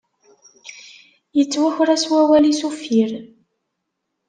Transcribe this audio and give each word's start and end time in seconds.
Yettwaker-as 1.37 2.03
wawal-is 2.11 2.61
uffir. 2.69 3.11